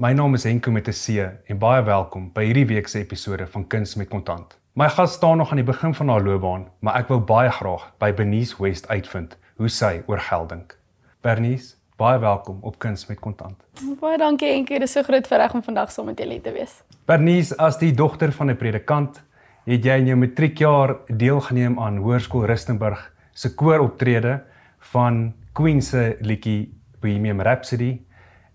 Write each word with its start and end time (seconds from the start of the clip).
My 0.00 0.14
naam 0.16 0.32
is 0.34 0.44
Henko 0.48 0.70
met 0.70 0.88
'n 0.88 0.92
C 0.92 1.08
en 1.44 1.58
baie 1.58 1.82
welkom 1.82 2.30
by 2.32 2.44
hierdie 2.44 2.66
week 2.66 2.88
se 2.88 2.98
episode 2.98 3.46
van 3.46 3.66
Kuns 3.66 3.94
met 3.94 4.08
Kontant. 4.08 4.58
My 4.72 4.88
gas 4.88 5.12
staan 5.12 5.36
nog 5.36 5.50
aan 5.50 5.56
die 5.56 5.64
begin 5.64 5.94
van 5.94 6.08
haar 6.08 6.22
loopbaan, 6.22 6.68
maar 6.78 6.94
ek 6.94 7.08
wou 7.08 7.20
baie 7.20 7.50
graag 7.50 7.92
by 7.98 8.12
Bernice 8.12 8.56
West 8.62 8.88
uitvind 8.88 9.36
hoe 9.56 9.68
sy 9.68 10.02
oor 10.06 10.18
geld 10.18 10.48
dink. 10.48 10.78
Bernice, 11.20 11.74
baie 11.96 12.18
welkom 12.18 12.58
op 12.62 12.78
Kuns 12.78 13.06
met 13.06 13.20
Kontant. 13.20 13.56
Baie 14.00 14.18
dankie 14.18 14.48
Henko, 14.48 14.72
dit 14.72 14.82
is 14.82 14.92
so 14.92 15.02
groot 15.02 15.26
voorreg 15.28 15.54
om 15.54 15.62
vandag 15.62 15.92
saam 15.92 16.06
met 16.06 16.18
julle 16.18 16.40
te 16.40 16.52
wees. 16.52 16.82
Bernice, 17.04 17.56
as 17.56 17.78
die 17.78 17.92
dogter 17.92 18.32
van 18.32 18.50
'n 18.50 18.56
predikant, 18.56 19.22
het 19.64 19.84
jy 19.84 19.98
in 19.98 20.06
jou 20.06 20.16
matriekjaar 20.16 20.96
deelgeneem 21.08 21.78
aan 21.78 21.96
Hoërskool 21.96 22.46
Rustenburg 22.46 23.12
se 23.32 23.54
kooroptrede 23.54 24.42
van 24.78 25.34
Queen 25.52 25.82
se 25.82 26.16
liedjie 26.20 26.72
Bohemian 27.00 27.40
Rhapsody 27.40 28.00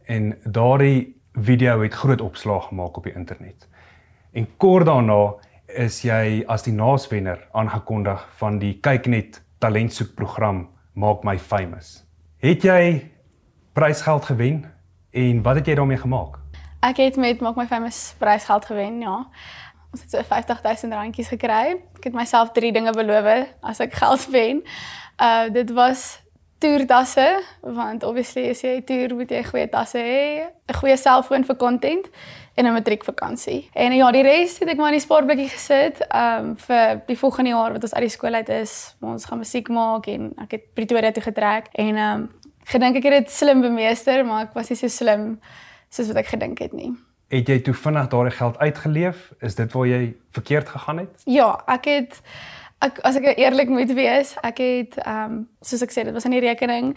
en 0.06 0.38
daardie 0.44 1.15
video 1.36 1.82
het 1.82 1.94
groot 1.94 2.22
opslag 2.22 2.68
gemaak 2.68 2.98
op 2.98 3.04
die 3.04 3.14
internet. 3.14 3.68
En 4.32 4.48
kort 4.58 4.86
daarna 4.86 5.34
is 5.68 6.02
jy 6.02 6.44
as 6.48 6.64
die 6.64 6.74
naaswenner 6.74 7.48
aangekondig 7.52 8.22
van 8.40 8.60
die 8.60 8.78
Kyknet 8.80 9.42
talentsoekprogram 9.60 10.68
Maak 10.96 11.24
my 11.28 11.36
famous. 11.40 12.06
Het 12.40 12.64
jy 12.64 13.12
prysgeld 13.76 14.26
gewen 14.26 14.62
en 15.12 15.42
wat 15.44 15.56
het 15.56 15.68
jy 15.68 15.76
daarmee 15.76 16.00
gemaak? 16.00 16.40
Ek 16.80 17.02
het 17.04 17.16
met 17.20 17.42
Maak 17.44 17.56
my 17.60 17.68
famous 17.68 18.16
prysgeld 18.20 18.66
gewen, 18.66 19.00
ja. 19.04 19.26
Ons 19.92 20.02
het 20.02 20.12
so 20.12 20.24
50000 20.24 20.94
randjies 20.94 21.28
gekry. 21.28 21.76
Ek 21.98 22.08
het 22.08 22.14
myself 22.16 22.52
drie 22.56 22.72
dinge 22.72 22.92
beloof 22.96 23.48
as 23.62 23.80
ek 23.84 23.94
geld 24.00 24.28
wen. 24.32 24.64
Uh 25.20 25.52
dit 25.52 25.72
was 25.72 26.25
toertasse 26.58 27.28
want 27.62 28.04
obviously 28.04 28.50
as 28.50 28.62
jy 28.64 28.80
toer 28.88 29.16
moet 29.16 29.32
jy 29.32 29.44
goeie 29.44 29.68
tasse 29.70 30.00
hê, 30.00 30.48
'n 30.70 30.80
goeie 30.80 30.98
selfoon 30.98 31.44
vir 31.44 31.56
content 31.56 32.06
en 32.56 32.66
'n 32.66 32.74
matriekvakansie. 32.74 33.70
En 33.74 33.92
ja, 33.92 34.12
die 34.12 34.24
res 34.24 34.60
het 34.60 34.70
ek 34.70 34.78
maar 34.78 34.94
in 34.94 35.00
die 35.00 35.08
spaarboekie 35.08 35.50
gesit 35.50 36.02
um 36.14 36.56
vir 36.56 37.02
die 37.08 37.18
volgende 37.18 37.50
jaar 37.50 37.74
wat 37.74 37.84
ons 37.84 37.94
uit 37.94 38.02
die 38.02 38.10
skool 38.10 38.34
uit 38.34 38.50
is. 38.50 38.96
Ons 39.02 39.26
gaan 39.26 39.38
musiek 39.38 39.70
maak 39.70 40.08
en 40.08 40.34
ek 40.42 40.52
het 40.52 40.74
Pretoria 40.74 41.12
toe 41.12 41.24
getrek 41.24 41.68
en 41.74 41.98
um 41.98 42.30
gedink 42.66 42.96
ek 42.96 43.04
het 43.04 43.26
dit 43.26 43.32
slim 43.32 43.62
bemeester, 43.62 44.26
maar 44.26 44.44
ek 44.44 44.54
was 44.54 44.70
nie 44.70 44.78
so 44.78 44.88
slim 44.88 45.40
soos 45.90 46.08
wat 46.08 46.18
ek 46.18 46.28
gedink 46.28 46.60
het 46.60 46.74
nie. 46.74 46.94
Het 47.30 47.48
jy 47.50 47.60
toe 47.66 47.74
vinnig 47.74 48.08
daardie 48.10 48.38
geld 48.38 48.58
uitgeleef? 48.58 49.32
Is 49.42 49.56
dit 49.56 49.72
waar 49.74 49.88
jy 49.88 50.16
verkeerd 50.32 50.70
gegaan 50.70 50.98
het? 50.98 51.24
Ja, 51.26 51.64
ek 51.68 51.86
het 51.86 52.22
ek 52.84 53.00
as 53.08 53.16
ek 53.16 53.38
eerlik 53.38 53.70
moet 53.70 53.94
wees, 53.94 54.36
ek 54.44 54.58
het 54.64 54.98
ehm 55.04 55.32
um, 55.32 55.40
soos 55.62 55.84
ek 55.86 55.94
sê, 55.94 56.04
dit 56.04 56.14
was 56.14 56.26
in 56.28 56.36
die 56.36 56.44
rekening 56.44 56.96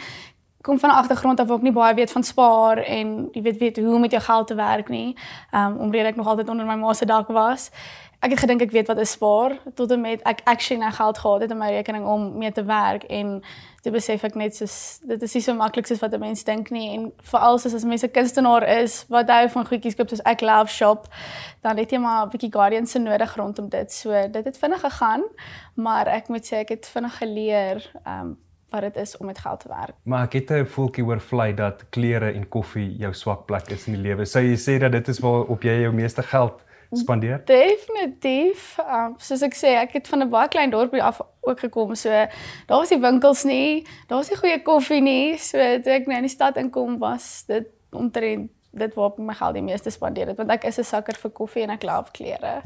kom 0.60 0.78
van 0.78 0.90
'n 0.90 0.92
agtergrond 0.92 1.40
af 1.40 1.46
waar 1.46 1.56
ek 1.56 1.62
nie 1.62 1.72
baie 1.72 1.94
weet 1.94 2.12
van 2.12 2.22
spaar 2.22 2.78
en 2.78 3.28
jy 3.32 3.42
weet 3.42 3.58
weet 3.58 3.76
hoe 3.76 3.94
om 3.94 4.00
met 4.00 4.10
jou 4.10 4.22
geld 4.22 4.46
te 4.46 4.54
werk 4.54 4.88
nie. 4.88 5.16
Ehm 5.50 5.72
um, 5.72 5.78
omdat 5.78 6.06
ek 6.06 6.16
nog 6.16 6.26
altyd 6.26 6.48
onder 6.48 6.66
my 6.66 6.74
ma 6.74 6.92
se 6.92 7.06
dak 7.06 7.28
was. 7.28 7.70
Ek 8.18 8.30
het 8.30 8.40
gedink 8.40 8.62
ek 8.62 8.70
weet 8.70 8.86
wat 8.86 8.98
is 8.98 9.10
spaar 9.10 9.58
tot 9.74 9.90
en 9.90 10.00
met 10.00 10.22
ek 10.22 10.40
actually 10.44 10.82
nou 10.82 10.92
geld 10.92 11.18
gehad 11.18 11.40
het 11.40 11.50
in 11.50 11.58
my 11.58 11.70
rekening 11.70 12.06
om 12.06 12.38
mee 12.38 12.52
te 12.52 12.64
werk 12.64 13.02
en 13.02 13.42
toe 13.82 13.92
besef 13.92 14.24
ek 14.24 14.34
net 14.34 14.56
soos 14.56 14.98
dit 15.06 15.22
is 15.22 15.34
nie 15.34 15.42
so 15.42 15.54
maklik 15.54 15.86
soos 15.86 16.00
wat 16.00 16.14
'n 16.14 16.20
mens 16.20 16.44
dink 16.44 16.70
nie 16.70 16.94
en 16.94 17.12
veral 17.22 17.58
soos 17.58 17.74
as 17.74 17.84
mense 17.84 18.08
kunstenaar 18.08 18.66
is 18.68 19.04
wat 19.08 19.30
hou 19.30 19.48
van 19.48 19.66
goedjies 19.66 19.94
koop 19.94 20.08
soos 20.08 20.24
ek 20.24 20.40
love 20.40 20.70
shop 20.70 21.06
dan 21.62 21.76
het 21.76 21.90
jy 21.90 21.98
maar 21.98 22.26
'n 22.26 22.30
bietjie 22.30 22.52
guardian 22.52 22.86
se 22.86 22.98
nodig 22.98 23.36
rondom 23.36 23.68
dit. 23.68 23.92
So 23.92 24.28
dit 24.28 24.44
het 24.44 24.58
vinnig 24.58 24.80
gegaan, 24.80 25.22
maar 25.74 26.06
ek 26.06 26.28
moet 26.28 26.44
sê 26.44 26.56
ek 26.56 26.68
het 26.68 26.86
vinnig 26.86 27.18
geleer 27.18 27.90
um 28.06 28.36
wat 28.70 28.80
dit 28.80 28.96
is 28.96 29.16
om 29.16 29.26
met 29.26 29.38
geld 29.38 29.60
te 29.60 29.68
werk. 29.68 29.94
Maar 30.02 30.22
ek 30.24 30.32
het 30.32 30.50
'n 30.50 30.66
voeltjie 30.66 31.04
oor 31.04 31.20
vlei 31.20 31.54
dat 31.54 31.84
klere 31.90 32.32
en 32.32 32.48
koffie 32.48 32.96
jou 32.96 33.12
swak 33.14 33.46
plek 33.46 33.70
is 33.70 33.86
in 33.86 33.92
die 33.92 34.02
lewe. 34.02 34.24
Sou 34.24 34.44
jy 34.44 34.56
sê 34.56 34.78
dat 34.80 34.92
dit 34.92 35.08
is 35.08 35.18
waar 35.18 35.42
op 35.42 35.62
jy 35.62 35.80
jou 35.80 35.92
meeste 35.92 36.22
geld 36.22 36.64
spandeer? 36.92 37.42
Definitief. 37.44 38.78
Um, 38.78 39.14
soos 39.18 39.42
ek 39.42 39.54
sê, 39.54 39.66
ek 39.66 39.92
het 39.92 40.08
van 40.08 40.22
'n 40.22 40.30
baie 40.30 40.48
klein 40.48 40.70
dorpie 40.70 41.02
af 41.02 41.20
ook 41.40 41.60
gekom. 41.60 41.94
So 41.94 42.08
daar 42.66 42.78
was 42.78 42.90
nie 42.90 43.00
winkels 43.00 43.44
nie, 43.44 43.86
daar 44.06 44.18
was 44.18 44.30
nie 44.30 44.38
goeie 44.38 44.62
koffie 44.62 45.00
nie. 45.00 45.36
So 45.38 45.58
toe 45.58 45.92
ek 45.92 46.06
nou 46.06 46.16
in 46.16 46.26
die 46.26 46.36
stad 46.36 46.56
inkom 46.56 46.98
was 46.98 47.44
dit 47.46 47.66
omtrent 47.90 48.50
dit 48.70 48.94
waar 48.94 49.10
my 49.16 49.34
geld 49.34 49.54
die 49.54 49.62
meeste 49.62 49.90
spandeer 49.90 50.26
het 50.26 50.36
want 50.36 50.50
ek 50.50 50.64
is 50.64 50.78
'n 50.78 50.84
sakker 50.84 51.16
vir 51.16 51.30
koffie 51.30 51.62
en 51.62 51.70
ek 51.70 51.82
love 51.82 52.10
klere. 52.12 52.62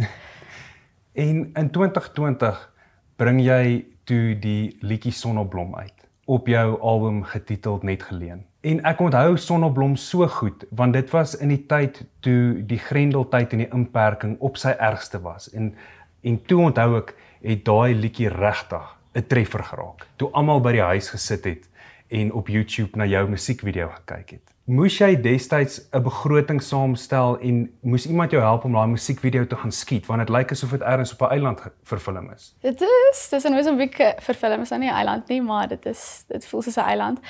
en 1.25 1.51
in 1.55 1.71
2020 1.71 2.73
bring 3.17 3.41
jy 3.41 3.92
toe 4.05 4.39
die 4.39 4.77
liedjie 4.81 5.13
Sonneblom 5.13 5.77
uit 5.77 6.09
op 6.25 6.47
jou 6.47 6.81
album 6.81 7.23
getiteld 7.27 7.83
Net 7.83 8.03
geleen. 8.03 8.45
En 8.63 8.79
ek 8.87 9.01
onthou 9.03 9.37
Sonneblom 9.37 9.97
so 9.97 10.27
goed 10.29 10.65
want 10.71 10.95
dit 10.95 11.11
was 11.11 11.35
in 11.35 11.51
die 11.51 11.65
tyd 11.67 12.05
toe 12.23 12.63
die 12.67 12.79
Grendeltyd 12.79 13.53
en 13.53 13.65
die 13.65 13.73
inperking 13.75 14.37
op 14.41 14.57
sy 14.57 14.75
ergste 14.79 15.21
was. 15.23 15.51
En 15.51 15.75
en 16.23 16.39
toe 16.47 16.61
onthou 16.69 17.01
ek 17.01 17.17
het 17.43 17.65
daai 17.67 17.95
liedjie 17.99 18.31
regtig 18.31 18.87
'n 19.15 19.27
treffer 19.27 19.65
geraak. 19.65 20.07
Toe 20.17 20.31
almal 20.33 20.61
by 20.61 20.73
die 20.73 20.87
huis 20.93 21.11
gesit 21.11 21.45
het 21.45 21.69
en 22.13 22.33
op 22.33 22.49
YouTube 22.49 22.99
na 22.99 23.07
jou 23.09 23.29
musiekvideo 23.29 23.89
gekyk 23.89 24.31
het. 24.37 24.53
Moes 24.65 24.95
jy 24.99 25.17
destyds 25.19 25.81
'n 25.91 26.03
begroting 26.03 26.63
saamstel 26.63 27.39
en 27.41 27.71
moes 27.83 28.07
iemand 28.07 28.31
jou 28.31 28.43
help 28.43 28.65
om 28.65 28.73
daai 28.73 28.87
musiekvideo 28.87 29.47
te 29.47 29.57
gaan 29.57 29.73
skiet 29.73 30.07
want 30.07 30.21
dit 30.21 30.29
lyk 30.29 30.53
asof 30.53 30.71
dit 30.71 30.81
ergens 30.81 31.13
op 31.13 31.23
'n 31.23 31.33
eiland 31.33 31.63
vervilm 31.83 32.31
is. 32.31 32.55
Dit 32.61 32.81
is, 32.81 33.29
dis 33.31 33.45
'n 33.45 33.53
Mosambiek 33.53 33.97
vervilm 34.19 34.61
is 34.61 34.71
nou 34.71 34.81
nie 34.81 34.91
'n 34.91 34.95
eiland 34.95 35.29
nie, 35.29 35.43
maar 35.43 35.69
dit 35.69 35.87
is 35.87 36.25
dit 36.29 36.47
voel 36.47 36.63
soos 36.63 36.77
'n 36.77 36.81
eiland. 36.81 37.21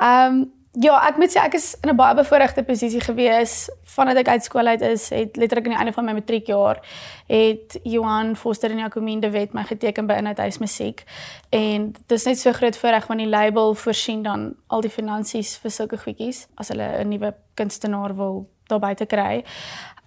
Ehm 0.00 0.32
um, 0.32 0.59
Ja, 0.78 1.00
ek 1.02 1.16
moet 1.18 1.32
sê 1.34 1.40
ek 1.42 1.56
is 1.58 1.72
in 1.82 1.90
'n 1.90 1.96
baie 1.96 2.14
bevoordeelde 2.14 2.62
posisie 2.62 3.00
gewees 3.00 3.68
vandat 3.82 4.16
ek 4.16 4.28
uit 4.28 4.44
skool 4.44 4.66
uit 4.66 4.80
is, 4.80 5.08
het 5.10 5.36
letterlik 5.36 5.66
aan 5.66 5.72
die 5.72 5.78
einde 5.78 5.92
van 5.92 6.04
my 6.04 6.12
matriekjaar 6.12 6.78
het 7.26 7.78
Johan 7.82 8.36
Foster 8.36 8.70
en 8.70 8.78
Jacomine 8.78 9.20
de 9.20 9.30
Wet 9.30 9.52
my 9.52 9.64
geteken 9.64 10.06
by 10.06 10.14
Inhoudhuis 10.14 10.58
Musiek. 10.58 11.02
En 11.50 11.92
dit 11.92 12.12
is 12.12 12.24
net 12.24 12.38
so 12.38 12.52
groot 12.52 12.76
voorreg 12.76 13.06
want 13.06 13.20
die 13.20 13.28
label 13.28 13.74
voorsien 13.74 14.22
dan 14.22 14.54
al 14.68 14.80
die 14.80 14.90
finansies 14.90 15.56
vir 15.58 15.70
sulke 15.70 15.98
goedjies 15.98 16.46
as 16.54 16.68
hulle 16.68 17.02
'n 17.02 17.08
nuwe 17.08 17.34
kunstenaar 17.54 18.14
wil 18.16 18.48
daar 18.68 18.78
buite 18.78 19.06
kry. 19.06 19.44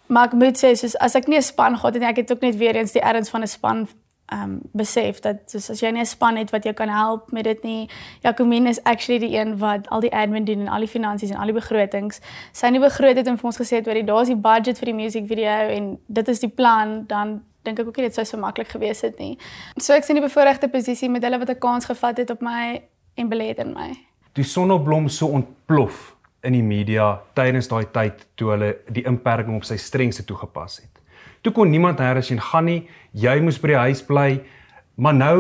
Maar 0.07 0.25
ek 0.25 0.33
moet 0.33 0.57
sê 0.57 0.75
soos 0.75 0.95
as 0.95 1.15
ek 1.15 1.27
nie 1.27 1.37
'n 1.37 1.41
span 1.41 1.75
gehad 1.75 1.93
het 1.93 2.01
nie, 2.01 2.09
ek 2.09 2.17
het 2.17 2.31
ook 2.31 2.41
net 2.41 2.55
weer 2.55 2.75
eens 2.75 2.91
die 2.91 3.01
erns 3.01 3.29
van 3.29 3.41
'n 3.41 3.47
span 3.47 3.87
um 4.31 4.59
besef 4.71 5.19
dat 5.19 5.51
soos 5.51 5.69
as 5.69 5.81
jy 5.81 5.91
nie 5.91 6.01
'n 6.01 6.05
span 6.05 6.37
het 6.37 6.51
wat 6.51 6.63
jou 6.63 6.73
kan 6.73 6.89
help 6.89 7.31
met 7.31 7.43
dit 7.43 7.63
nie, 7.63 7.89
Jacomine 8.21 8.69
is 8.69 8.83
actually 8.83 9.19
die 9.19 9.37
een 9.37 9.57
wat 9.57 9.89
al 9.89 9.99
die 9.99 10.13
admin 10.13 10.45
doen 10.45 10.59
en 10.59 10.67
al 10.67 10.79
die 10.79 10.87
finansies 10.87 11.29
en 11.29 11.37
al 11.37 11.45
die 11.45 11.53
begrotings. 11.53 12.21
Sy 12.51 12.65
het 12.65 12.71
nie 12.71 12.81
begroot 12.81 13.15
het 13.15 13.27
en 13.27 13.37
vir 13.37 13.45
ons 13.45 13.57
gesê 13.57 13.75
het 13.75 13.87
oor 13.87 13.93
die 13.93 14.03
daar's 14.03 14.27
die 14.27 14.35
budget 14.35 14.77
vir 14.77 14.85
die 14.85 14.93
music 14.93 15.27
video 15.27 15.67
en 15.69 15.99
dit 16.07 16.27
is 16.27 16.39
die 16.39 16.49
plan, 16.49 17.05
dan 17.07 17.43
dink 17.63 17.79
ek 17.79 17.87
ook 17.87 17.97
nie 17.97 18.05
dit 18.05 18.15
sou 18.15 18.25
so 18.25 18.37
maklik 18.37 18.67
gewees 18.67 19.01
het 19.01 19.19
nie. 19.19 19.37
So 19.77 19.93
ek 19.93 20.03
sien 20.03 20.15
die 20.15 20.25
bevoordeelde 20.25 20.69
posisie 20.69 21.09
met 21.09 21.23
hulle 21.23 21.39
wat 21.39 21.49
'n 21.49 21.59
kans 21.59 21.85
gevat 21.85 22.17
het 22.17 22.29
op 22.29 22.41
my 22.41 22.81
en 23.15 23.29
belê 23.29 23.47
het 23.47 23.57
in 23.57 23.73
my. 23.73 23.93
Die 24.33 24.43
sonneblom 24.43 25.09
so 25.09 25.27
ontplof 25.27 26.15
in 26.43 26.53
die 26.53 26.63
media 26.63 27.21
tydens 27.33 27.67
daai 27.67 27.85
tyd 27.91 28.25
toe 28.35 28.49
hulle 28.49 28.75
die 28.91 29.05
inperking 29.05 29.55
op 29.55 29.63
sy 29.63 29.77
strengste 29.77 30.25
toegepas 30.25 30.81
het. 30.81 30.92
Toe 31.43 31.51
kon 31.51 31.69
niemand 31.69 31.99
nêrens 31.99 32.29
heen 32.31 32.39
gaan 32.39 32.65
nie. 32.65 32.81
Jy 33.11 33.39
moes 33.43 33.59
by 33.59 33.73
die 33.73 33.81
huis 33.89 34.01
bly. 34.07 34.27
Maar 34.95 35.15
nou 35.17 35.37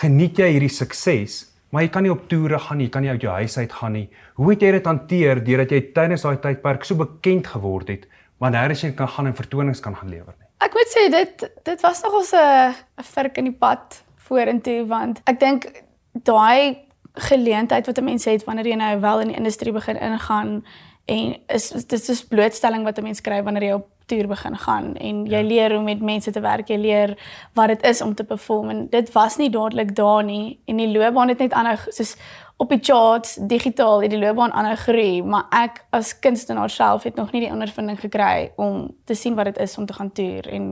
geniet 0.00 0.38
jy 0.40 0.48
hierdie 0.56 0.72
sukses, 0.72 1.44
maar 1.70 1.84
jy 1.84 1.90
kan 1.94 2.02
nie 2.06 2.12
op 2.12 2.24
toere 2.30 2.58
gaan 2.58 2.80
nie, 2.80 2.88
jy 2.88 2.94
kan 2.94 3.04
nie 3.04 3.12
uit 3.12 3.22
jou 3.22 3.34
huis 3.36 3.54
uit 3.58 3.72
gaan 3.72 3.94
nie. 3.94 4.06
Hoe 4.38 4.50
het 4.50 4.64
jy 4.64 4.72
dit 4.74 4.88
hanteer 4.90 5.42
deurdat 5.44 5.74
jy 5.74 5.80
tydens 5.94 6.24
daai 6.26 6.40
tydperk 6.42 6.86
so 6.88 6.98
bekend 6.98 7.50
geword 7.52 7.92
het, 7.92 8.08
maar 8.42 8.54
nêrens 8.54 8.82
heen 8.82 8.96
kan 8.98 9.10
gaan 9.10 9.30
en 9.30 9.36
vertonings 9.38 9.82
kan 9.84 9.94
gaan 9.98 10.10
lewer 10.10 10.32
nie? 10.34 10.48
Ek 10.64 10.74
moet 10.74 10.90
sê 10.90 11.06
dit 11.12 11.46
dit 11.68 11.84
was 11.84 12.02
nog 12.02 12.14
'n 12.22 12.74
'n 12.98 13.06
vurk 13.14 13.38
in 13.38 13.44
die 13.44 13.58
pad 13.58 14.02
vorentoe 14.26 14.86
want 14.86 15.20
ek 15.26 15.40
dink 15.40 15.84
daai 16.12 16.78
geleentheid 17.14 17.86
wat 17.86 17.98
'n 17.98 18.04
mens 18.04 18.24
het 18.24 18.44
wanneer 18.44 18.66
jy 18.66 18.76
nou 18.76 19.00
wel 19.00 19.20
in 19.20 19.28
die 19.28 19.36
industrie 19.36 19.72
begin 19.72 19.96
ingaan 19.96 20.64
en 21.06 21.36
is 21.48 21.68
dit 21.70 22.08
is 22.08 22.24
blootstelling 22.24 22.84
wat 22.84 22.98
'n 22.98 23.02
mens 23.02 23.20
kry 23.20 23.42
wanneer 23.42 23.62
jy 23.62 23.72
op 23.72 23.88
toer 24.06 24.26
begin 24.28 24.56
gaan 24.56 24.94
en 24.94 25.24
jy 25.26 25.40
ja. 25.40 25.48
leer 25.48 25.74
hoe 25.74 25.82
met 25.82 26.02
mense 26.02 26.30
te 26.30 26.40
werk, 26.40 26.68
jy 26.68 26.78
leer 26.78 27.16
wat 27.54 27.68
dit 27.68 27.84
is 27.86 28.00
om 28.02 28.14
te 28.14 28.24
perform 28.24 28.70
en 28.70 28.86
dit 28.90 29.12
was 29.12 29.36
nie 29.36 29.50
dadelik 29.50 29.94
daar 29.96 30.24
nie 30.24 30.58
en 30.64 30.76
die 30.76 30.90
loopbaan 30.92 31.28
het 31.28 31.38
net 31.38 31.52
aanhou 31.52 31.76
soos 31.88 32.16
op 32.56 32.70
die 32.70 32.78
charts 32.82 33.34
digitaal 33.50 34.02
het 34.02 34.12
die 34.14 34.18
loopbaan 34.18 34.52
aanhou 34.52 34.76
groei, 34.78 35.22
maar 35.22 35.48
ek 35.50 35.80
as 35.96 36.12
kunstenaar 36.22 36.70
self 36.70 37.02
het 37.02 37.16
nog 37.18 37.32
nie 37.32 37.42
die 37.42 37.50
ondervinding 37.50 37.98
gekry 38.00 38.52
om 38.56 38.86
te 39.04 39.16
sien 39.18 39.34
wat 39.34 39.50
dit 39.50 39.58
is 39.64 39.74
om 39.78 39.86
te 39.86 39.96
gaan 39.96 40.12
toer 40.12 40.46
en 40.48 40.68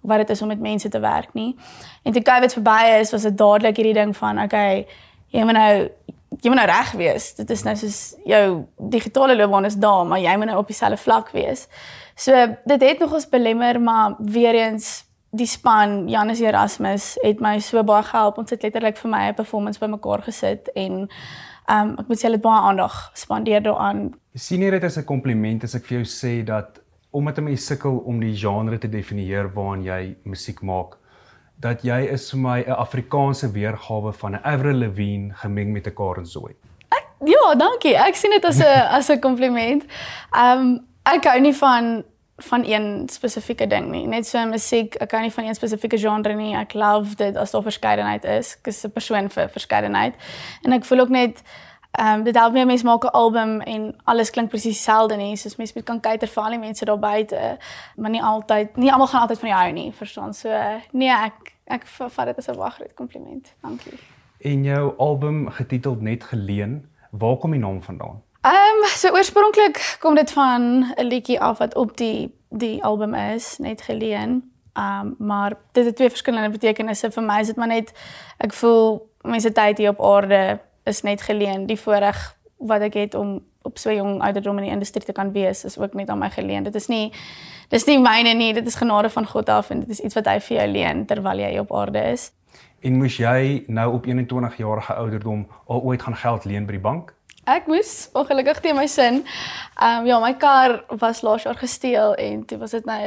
wat 0.00 0.24
dit 0.24 0.32
is 0.32 0.42
om 0.42 0.48
met 0.48 0.60
mense 0.60 0.88
te 0.88 1.00
werk 1.00 1.34
nie. 1.34 1.52
En 2.02 2.12
toe 2.12 2.22
COVID 2.22 2.56
verby 2.56 2.80
is, 3.00 3.12
was 3.12 3.28
dit 3.28 3.36
dadelik 3.36 3.76
hierdie 3.76 3.98
ding 3.98 4.16
van 4.16 4.40
okay, 4.42 4.86
jy 5.34 5.44
moet 5.44 5.58
nou 5.58 5.74
jy 6.40 6.50
moet 6.50 6.60
nou 6.60 6.66
reg 6.66 6.92
wees. 6.92 7.34
Dit 7.34 7.50
is 7.50 7.62
nou 7.62 7.76
soos 7.76 8.14
jou 8.24 8.64
digitale 8.76 9.36
loopbaan 9.36 9.64
is 9.64 9.76
daar, 9.76 10.06
maar 10.06 10.20
jy 10.20 10.36
moet 10.36 10.46
nou 10.46 10.58
op 10.58 10.66
dieselfde 10.66 10.96
vlak 10.96 11.30
wees. 11.30 11.66
So 12.14 12.32
dit 12.64 12.82
het 12.82 12.98
nog 12.98 13.12
ons 13.12 13.28
belemmer, 13.28 13.80
maar 13.80 14.16
weer 14.18 14.54
eens 14.54 15.04
die 15.30 15.46
span 15.46 16.08
Janus 16.08 16.40
Erasmus 16.40 17.16
het 17.22 17.40
my 17.40 17.58
so 17.60 17.82
baie 17.84 18.02
gehelp. 18.02 18.38
Ons 18.38 18.50
het 18.50 18.62
letterlik 18.62 18.96
vir 18.96 19.10
my 19.10 19.28
'n 19.28 19.34
performance 19.34 19.78
bymekaar 19.78 20.22
gesit 20.22 20.68
en 20.74 21.08
Ehm 21.66 21.88
um, 21.88 21.94
ek 21.98 22.06
moet 22.06 22.20
sê 22.20 22.28
hulle 22.28 22.38
het 22.38 22.44
baie 22.44 22.62
aandag 22.68 22.96
spandeer 23.18 23.62
daaraan. 23.62 24.12
Sien 24.38 24.62
jy 24.62 24.70
dit 24.70 24.84
as 24.86 24.98
'n 24.98 25.04
kompliment 25.04 25.64
as 25.64 25.74
ek 25.74 25.84
vir 25.86 25.98
jou 25.98 26.06
sê 26.06 26.44
dat 26.44 26.78
omdat 27.10 27.38
'n 27.38 27.44
mens 27.44 27.66
sukkel 27.66 27.96
om 28.06 28.20
die 28.20 28.36
genre 28.36 28.78
te 28.78 28.88
definieer 28.88 29.50
waarin 29.54 29.82
jy 29.82 30.16
musiek 30.22 30.62
maak, 30.62 30.96
dat 31.60 31.82
jy 31.82 32.00
is 32.12 32.30
vir 32.30 32.40
my 32.40 32.58
'n 32.60 32.70
Afrikaanse 32.70 33.50
weergawe 33.50 34.12
van 34.12 34.32
'n 34.32 34.40
Avril 34.42 34.78
Lavigne 34.78 35.34
gemeng 35.34 35.72
met 35.72 35.86
'n 35.86 35.94
Karen 35.94 36.26
Zoe. 36.26 36.54
Ek 36.88 37.06
ja, 37.24 37.54
dankie. 37.54 37.96
Ek 37.96 38.14
sien 38.14 38.30
dit 38.30 38.44
as 38.44 38.58
'n 38.58 38.88
as 38.90 39.08
'n 39.08 39.20
kompliment. 39.20 39.84
Ehm 40.32 40.58
um, 40.58 40.86
ek 41.02 41.24
hou 41.24 41.40
nie 41.40 41.54
van 41.54 42.04
van 42.36 42.64
een 42.64 43.08
spesifieke 43.08 43.66
ding 43.66 43.90
nie. 43.90 44.06
Net 44.06 44.26
so 44.26 44.46
musiek, 44.46 44.94
ek 44.94 45.10
hou 45.10 45.22
nie 45.22 45.32
van 45.32 45.44
een 45.44 45.54
spesifieke 45.54 45.98
genre 45.98 46.34
nie. 46.34 46.54
Ek 46.54 46.74
love 46.74 47.16
dit 47.16 47.36
as 47.36 47.50
daar 47.50 47.62
verskeidenheid 47.62 48.24
is. 48.24 48.56
Ek 48.60 48.66
is 48.66 48.84
'n 48.84 48.90
persoon 48.90 49.30
vir 49.30 49.48
verskeidenheid. 49.48 50.14
En 50.62 50.72
ek 50.72 50.84
voel 50.84 51.00
ook 51.00 51.08
net 51.08 51.42
Ehm 51.96 52.18
um, 52.18 52.24
dit 52.24 52.36
help 52.36 52.52
my 52.52 52.64
mense 52.64 52.84
maak 52.84 53.04
'n 53.04 53.10
album 53.10 53.60
en 53.60 53.94
alles 54.04 54.30
klink 54.30 54.48
presies 54.48 54.76
dieselfde 54.76 55.16
nie. 55.16 55.36
Soos 55.36 55.56
mense 55.56 55.72
moet 55.74 55.84
kan 55.84 56.00
kyk 56.00 56.28
vir 56.28 56.42
al 56.42 56.50
die 56.50 56.58
mense 56.58 56.84
daar 56.84 56.98
buite, 56.98 57.58
maar 57.96 58.10
nie 58.10 58.22
altyd, 58.22 58.76
nie 58.76 58.92
almal 58.92 59.06
gaan 59.06 59.20
altyd 59.20 59.38
van 59.38 59.48
jou 59.48 59.60
hou 59.60 59.72
nie, 59.72 59.92
verstaan? 59.92 60.34
So 60.34 60.48
nee, 60.90 61.10
ek 61.10 61.54
ek 61.64 61.86
vat 61.86 62.26
dit 62.26 62.38
as 62.38 62.48
'n 62.48 62.56
baie 62.56 62.70
groot 62.70 62.94
kompliment. 62.94 63.54
Dankie. 63.60 63.98
En 64.40 64.64
jou 64.64 64.96
album 64.96 65.50
getiteld 65.50 66.00
Net 66.00 66.24
geleen, 66.24 66.90
waar 67.10 67.36
kom 67.36 67.50
die 67.50 67.60
naam 67.60 67.82
vandaan? 67.82 68.22
Ehm 68.40 68.52
um, 68.52 68.84
so 68.84 69.08
oorspronklik 69.08 69.96
kom 70.00 70.14
dit 70.14 70.32
van 70.32 70.84
'n 70.96 71.04
liedjie 71.04 71.40
af 71.40 71.58
wat 71.58 71.74
op 71.74 71.96
die 71.96 72.34
die 72.48 72.84
album 72.84 73.14
is, 73.14 73.58
Net 73.58 73.82
geleen. 73.82 74.52
Ehm 74.72 75.06
um, 75.06 75.14
maar 75.18 75.52
dit 75.72 75.84
het 75.84 75.96
twee 75.96 76.10
verskillende 76.10 76.50
betekenisse 76.50 77.10
vir 77.10 77.22
my. 77.22 77.40
Is 77.40 77.46
dit 77.46 77.56
maar 77.56 77.68
net 77.68 77.92
ek 78.36 78.52
voel 78.52 79.10
mense 79.22 79.52
tyd 79.52 79.78
hier 79.78 79.90
op 79.90 80.00
aarde 80.00 80.60
is 80.86 81.02
net 81.02 81.22
geleen. 81.22 81.66
Die 81.66 81.78
voorreg 81.80 82.36
wat 82.56 82.80
ek 82.86 82.94
het 82.94 83.14
om 83.14 83.40
op 83.66 83.78
so 83.78 83.92
jong 83.92 84.22
ouderdom 84.22 84.58
in 84.58 84.68
die 84.68 84.72
industrie 84.72 85.04
te 85.04 85.12
kan 85.12 85.32
wees 85.32 85.64
is 85.64 85.78
ook 85.78 85.94
net 85.94 86.10
aan 86.10 86.22
my 86.22 86.30
geleen. 86.30 86.62
Dit 86.62 86.74
is 86.74 86.86
nie 86.88 87.12
dis 87.68 87.86
nie 87.86 87.98
myne 87.98 88.34
nie, 88.38 88.52
dit 88.54 88.66
is 88.66 88.78
genade 88.78 89.10
van 89.10 89.26
God 89.26 89.48
af 89.50 89.70
en 89.70 89.82
dit 89.82 89.90
is 89.90 90.00
iets 90.00 90.14
wat 90.14 90.28
hy 90.30 90.38
vir 90.40 90.56
jou 90.60 90.66
leen 90.70 91.04
terwyl 91.10 91.42
jy 91.42 91.56
op 91.58 91.74
aarde 91.74 92.04
is. 92.12 92.30
En 92.86 92.98
moes 93.00 93.16
jy 93.18 93.64
nou 93.66 93.88
op 93.98 94.06
21 94.06 94.56
jarige 94.62 94.94
ouderdom 94.94 95.46
al 95.66 95.82
ooit 95.82 96.02
gaan 96.02 96.16
geld 96.16 96.44
leen 96.44 96.66
by 96.66 96.76
die 96.76 96.82
bank? 96.82 97.12
Ek 97.46 97.68
moes 97.70 98.08
ongelukkig 98.18 98.58
teen 98.62 98.74
my 98.74 98.86
sin. 98.90 99.20
Ehm 99.78 100.00
um, 100.00 100.06
ja, 100.06 100.18
my 100.22 100.32
kar 100.34 100.80
was 100.98 101.22
laas 101.22 101.46
jaar 101.46 101.58
gesteel 101.58 102.14
en 102.14 102.42
dit 102.46 102.58
was 102.58 102.74
dit 102.74 102.86
nou 102.86 103.02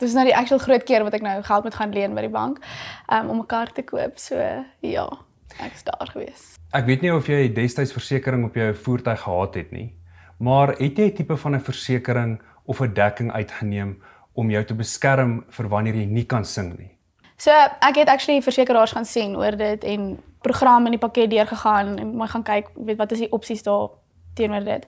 dit 0.00 0.08
is 0.08 0.14
nou 0.14 0.24
die 0.24 0.36
actual 0.36 0.62
groot 0.62 0.84
keer 0.86 1.02
wat 1.06 1.14
ek 1.18 1.26
nou 1.26 1.40
geld 1.42 1.66
moet 1.66 1.74
gaan 1.74 1.94
leen 1.94 2.14
by 2.14 2.22
die 2.26 2.34
bank 2.34 2.62
um, 3.12 3.30
om 3.30 3.40
'n 3.40 3.46
kar 3.46 3.72
te 3.72 3.82
koop. 3.82 4.18
So 4.18 4.38
ja, 4.80 5.08
ek's 5.58 5.82
daar 5.84 6.10
gewees. 6.12 6.54
Ek 6.72 6.86
weet 6.86 7.02
nie 7.02 7.12
of 7.14 7.26
jy 7.26 7.48
destyds 7.52 7.92
versekerings 7.92 8.46
op 8.46 8.54
jou 8.54 8.74
voertuig 8.74 9.20
gehad 9.20 9.54
het 9.54 9.72
nie, 9.72 9.94
maar 10.38 10.76
het 10.78 10.98
jy 10.98 11.10
'n 11.10 11.14
tipe 11.14 11.36
van 11.36 11.54
'n 11.54 11.60
versekering 11.60 12.40
of 12.64 12.80
'n 12.80 12.94
dekking 12.94 13.32
uitgeneem 13.32 14.02
om 14.34 14.50
jou 14.50 14.64
te 14.64 14.74
beskerm 14.74 15.44
vir 15.48 15.68
wanneer 15.68 15.94
jy 15.94 16.06
nie 16.06 16.24
kan 16.24 16.44
sing 16.44 16.78
nie? 16.78 16.90
So, 17.36 17.50
ek 17.80 17.96
het 17.96 18.08
actually 18.08 18.42
versekeraars 18.42 18.92
gaan 18.92 19.04
sien 19.04 19.36
oor 19.36 19.56
dit 19.56 19.84
en 19.84 20.18
programme 20.40 20.84
in 20.84 20.96
die 20.96 21.00
pakket 21.00 21.30
deurgegaan 21.30 21.98
en 21.98 22.14
mooi 22.16 22.28
gaan 22.28 22.42
kyk, 22.42 22.68
weet 22.74 22.96
wat 22.96 23.12
is 23.12 23.18
die 23.18 23.32
opsies 23.32 23.62
daar 23.62 23.88
teenoor 24.40 24.64
dit. 24.66 24.86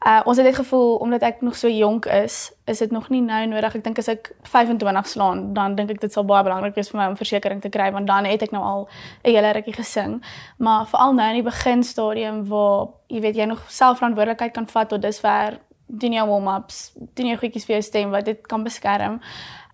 Uh 0.00 0.20
ons 0.24 0.38
het 0.40 0.46
net 0.46 0.56
gevoel 0.56 0.94
omdat 1.04 1.24
ek 1.28 1.42
nog 1.44 1.56
so 1.56 1.68
jonk 1.68 2.06
is, 2.06 2.52
is 2.64 2.78
dit 2.78 2.90
nog 2.90 3.08
nie 3.12 3.20
nou 3.20 3.42
nodig. 3.46 3.74
Ek 3.76 3.84
dink 3.84 3.98
as 4.00 4.08
ek 4.08 4.30
25 4.48 5.08
slaan, 5.08 5.50
dan 5.56 5.74
dink 5.76 5.90
ek 5.96 6.00
dit 6.00 6.12
sal 6.12 6.24
baie 6.24 6.44
belangrik 6.46 6.78
wees 6.78 6.88
vir 6.92 7.00
my 7.00 7.08
om 7.12 7.18
versekerings 7.20 7.66
te 7.66 7.72
kry 7.72 7.90
want 7.92 8.08
dan 8.08 8.28
het 8.28 8.42
ek 8.46 8.54
nou 8.56 8.62
al 8.64 8.88
'n 9.24 9.34
hele 9.34 9.52
rukkie 9.56 9.76
gesing. 9.76 10.22
Maar 10.58 10.86
veral 10.86 11.12
nou 11.12 11.28
in 11.28 11.42
die 11.42 11.50
beginstadium 11.50 12.46
waar 12.48 12.88
jy 13.08 13.20
weet 13.20 13.36
jy 13.36 13.44
nog 13.44 13.64
selfverantwoordelikheid 13.68 14.52
kan 14.52 14.66
vat 14.66 14.88
tot 14.88 15.02
dusver 15.02 15.58
doen 15.90 16.12
jou 16.12 16.26
warm-ups, 16.28 16.92
doen 17.14 17.32
jou 17.32 17.38
goedjies 17.40 17.66
vir 17.66 17.78
jou 17.78 17.82
stem 17.82 18.10
wat 18.14 18.24
dit 18.24 18.46
kan 18.46 18.64
beskerm. 18.64 19.20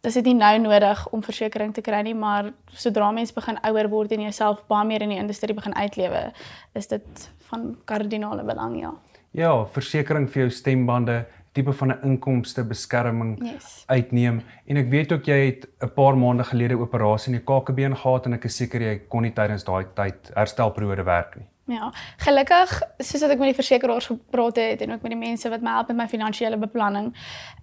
Dit 0.00 0.16
is 0.16 0.22
nie 0.24 0.36
nou 0.38 0.58
nodig 0.58 1.08
om 1.12 1.22
versekerings 1.22 1.74
te 1.74 1.84
kry 1.84 2.02
nie, 2.06 2.14
maar 2.14 2.52
sodra 2.72 3.10
mens 3.12 3.34
begin 3.34 3.58
ouer 3.66 3.88
word 3.92 4.12
en 4.12 4.22
jouself 4.28 4.62
baie 4.70 4.86
meer 4.86 5.02
in 5.02 5.14
die 5.14 5.18
industrie 5.18 5.56
begin 5.56 5.74
uitlewe, 5.74 6.30
is 6.78 6.86
dit 6.86 7.28
van 7.50 7.74
kardinale 7.84 8.44
belang, 8.46 8.78
ja. 8.80 8.92
Ja, 9.36 9.52
versekerings 9.74 10.32
vir 10.32 10.46
jou 10.46 10.52
stembande, 10.54 11.24
tipe 11.52 11.72
van 11.72 11.90
'n 11.92 11.98
inkomste 12.04 12.64
beskerming 12.64 13.36
yes. 13.44 13.84
uitneem 13.86 14.42
en 14.66 14.76
ek 14.76 14.88
weet 14.90 15.12
ook 15.12 15.24
jy 15.24 15.46
het 15.46 15.66
'n 15.82 15.92
paar 15.94 16.16
maande 16.16 16.44
gelede 16.44 16.76
operasie 16.76 17.32
in 17.32 17.38
die 17.38 17.44
kakebeen 17.44 17.96
gehad 17.96 18.26
en 18.26 18.32
ek 18.32 18.44
is 18.44 18.56
seker 18.56 18.80
jy 18.80 19.00
kon 19.08 19.22
nie 19.22 19.32
tydens 19.32 19.64
daai 19.64 19.84
tyd 19.94 20.30
herstelperiode 20.34 21.04
werk 21.04 21.36
nie. 21.36 21.46
Ja, 21.68 21.92
gelukkig 22.18 22.82
soos 22.98 23.20
wat 23.20 23.30
ek 23.30 23.38
met 23.38 23.48
die 23.48 23.62
versekeraars 23.62 24.06
gepraat 24.06 24.56
het 24.56 24.80
en 24.80 24.92
ook 24.92 25.02
met 25.02 25.10
die 25.10 25.18
mense 25.18 25.50
wat 25.50 25.62
my 25.62 25.70
help 25.70 25.88
met 25.88 25.96
my 25.96 26.08
finansiële 26.08 26.56
beplanning, 26.56 27.14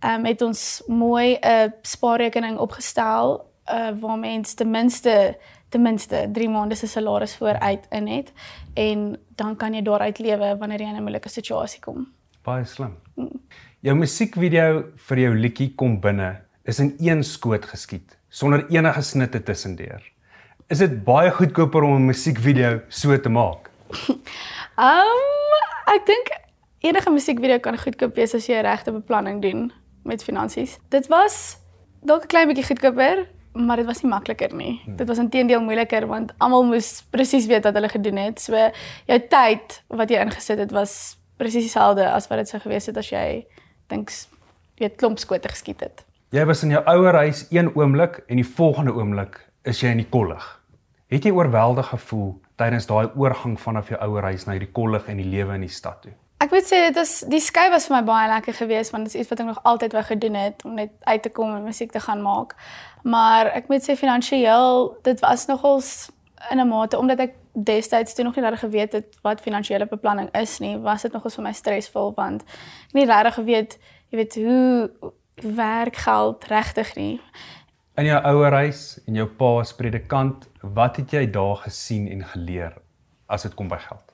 ehm 0.02 0.19
um, 0.19 0.26
het 0.26 0.42
ons 0.42 0.84
mooi 0.88 1.38
'n 1.42 1.74
spaarrekening 1.81 2.58
opgestel 2.58 3.46
uh 3.68 3.92
waar 4.00 4.19
mense 4.19 4.56
ten 4.56 4.69
minste 4.69 5.38
ten 5.74 5.81
minste 5.81 6.28
3 6.34 6.50
maande 6.54 6.78
se 6.78 6.88
salaris 6.88 7.36
vooruit 7.40 7.86
in 7.92 8.08
het 8.08 8.31
en 8.80 9.06
dan 9.40 9.56
kan 9.58 9.74
jy 9.74 9.81
daaruit 9.86 10.20
lewe 10.22 10.54
wanneer 10.60 10.81
jy 10.81 10.90
in 10.94 10.98
'n 10.98 11.04
moeilike 11.04 11.30
situasie 11.30 11.81
kom. 11.81 12.08
Baie 12.44 12.66
slim. 12.66 12.96
Mm. 13.16 13.40
Jou 13.81 13.96
musiekvideo 13.96 14.84
vir 15.08 15.20
jou 15.20 15.34
liedjie 15.36 15.74
kom 15.75 16.00
binne 16.00 16.42
is 16.64 16.80
in 16.80 16.96
een 17.00 17.24
skoot 17.24 17.66
geskiet 17.66 18.18
sonder 18.30 18.66
enige 18.70 19.02
snitte 19.02 19.44
tussendeur. 19.44 20.02
Is 20.70 20.78
dit 20.78 21.04
baie 21.04 21.31
goedkoper 21.31 21.84
om 21.84 21.96
'n 21.96 22.06
musiekvideo 22.06 22.81
so 22.90 23.18
te 23.18 23.30
maak? 23.30 23.69
um 24.78 25.26
ek 25.96 26.06
dink 26.06 26.28
enige 26.80 27.10
musiekvideo 27.10 27.60
kan 27.60 27.78
goedkoop 27.78 28.16
wees 28.16 28.34
as 28.34 28.48
jy 28.48 28.62
regte 28.62 28.92
beplanning 28.92 29.42
doen 29.42 29.72
met 30.04 30.24
finansies. 30.24 30.80
Dit 30.90 31.08
was 31.08 31.58
dalk 32.02 32.24
'n 32.24 32.28
klein 32.28 32.48
bietjie 32.48 32.66
goedkoper, 32.66 33.28
maar 33.54 33.78
dit 33.78 33.86
was 33.86 34.02
nie 34.02 34.12
makliker 34.12 34.54
nie. 34.56 34.82
Hmm. 34.84 34.96
Dit 34.96 35.08
was 35.08 35.22
intedeel 35.22 35.62
moeiliker 35.62 36.08
want 36.08 36.34
almal 36.38 36.66
moes 36.66 37.04
presies 37.14 37.46
weet 37.50 37.64
wat 37.64 37.74
hulle 37.78 37.90
gedoen 37.90 38.18
het. 38.18 38.42
So 38.42 38.58
jou 39.10 39.20
tyd 39.30 39.82
wat 39.88 40.10
jy 40.10 40.22
ingesit 40.26 40.60
het 40.60 40.72
was 40.72 41.18
presies 41.38 41.70
dieselfde 41.70 42.08
as 42.10 42.28
wat 42.32 42.44
dit 42.44 42.50
sou 42.50 42.62
gewees 42.64 42.90
het 42.90 42.98
as 42.98 43.12
jy 43.12 43.46
dink 43.92 44.12
weet 44.82 44.98
klomp 44.98 45.22
skote 45.22 45.50
geskiet 45.50 45.84
het. 45.86 46.06
Jy 46.34 46.46
was 46.50 46.64
in 46.66 46.74
jou 46.74 46.82
ouer 46.90 47.14
huis 47.22 47.46
een 47.54 47.70
oomblik 47.76 48.24
en 48.28 48.42
die 48.42 48.48
volgende 48.48 48.96
oomblik 48.98 49.38
is 49.70 49.84
jy 49.84 49.94
in 49.94 50.02
die 50.02 50.10
kollig. 50.10 50.44
Het 51.14 51.28
jy 51.30 51.34
oorweldig 51.36 51.92
gevoel 51.94 52.32
tydens 52.58 52.88
daai 52.90 53.14
oorgang 53.14 53.60
vanaf 53.60 53.92
jou 53.94 54.00
ouer 54.02 54.32
huis 54.32 54.48
na 54.48 54.58
hierdie 54.58 54.72
kollig 54.74 55.06
en 55.12 55.22
die 55.22 55.30
lewe 55.30 55.54
in 55.60 55.68
die 55.68 55.74
stad 55.74 56.02
toe? 56.02 56.14
Ek 56.44 56.51
moet 56.51 56.66
sê 56.68 56.80
dit 56.90 56.98
is 57.00 57.12
die 57.31 57.40
skei 57.40 57.69
was 57.72 57.86
vir 57.88 57.95
my 57.95 58.01
baie 58.07 58.28
lekker 58.28 58.56
geweest 58.57 58.92
want 58.92 59.07
dit 59.07 59.13
is 59.13 59.22
iets 59.22 59.30
wat 59.31 59.40
ek 59.40 59.48
nog 59.48 59.62
altyd 59.69 59.94
wou 59.95 60.01
gedoen 60.04 60.36
het 60.36 60.66
om 60.68 60.74
net 60.75 60.92
uit 61.07 61.24
te 61.24 61.31
kom 61.31 61.54
en 61.56 61.63
musiek 61.63 61.94
te 61.94 62.01
gaan 62.04 62.24
maak. 62.25 62.57
Maar 63.07 63.54
ek 63.56 63.69
moet 63.71 63.85
sê 63.85 63.95
finansiëel, 63.95 64.90
dit 65.07 65.23
was 65.23 65.47
nogals 65.47 66.09
in 66.52 66.59
'n 66.59 66.68
mate 66.68 67.00
omdat 67.00 67.19
ek 67.19 67.33
destyds 67.54 68.14
toe 68.14 68.26
nog 68.26 68.35
nie 68.35 68.44
regtig 68.44 68.59
geweet 68.59 68.94
het 68.94 69.16
wat 69.21 69.42
finansiële 69.42 69.85
beplanning 69.85 70.30
is 70.35 70.59
nie, 70.59 70.78
was 70.78 71.02
dit 71.02 71.14
nogals 71.14 71.35
vir 71.35 71.44
my 71.44 71.54
stresvol 71.54 72.14
want 72.16 72.42
ek 72.42 72.94
nie 72.94 73.06
regtig 73.06 73.33
geweet, 73.33 73.80
jy 74.09 74.18
weet 74.18 74.35
hoe 74.35 74.90
werk 75.56 75.95
geld 75.95 76.44
regtig 76.45 76.95
nie. 76.95 77.21
In 77.95 78.06
jou 78.06 78.23
ouer 78.23 78.52
huis 78.52 79.00
en 79.07 79.16
jou 79.16 79.28
pa 79.28 79.59
as 79.59 79.73
predikant, 79.73 80.50
wat 80.62 80.97
het 80.97 81.12
jy 81.12 81.31
daar 81.31 81.56
gesien 81.56 82.07
en 82.07 82.23
geleer 82.23 82.73
as 83.28 83.44
dit 83.44 83.54
kom 83.56 83.68
by 83.68 83.78
geld? 83.78 84.13